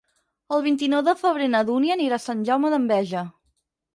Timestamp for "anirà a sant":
1.97-2.43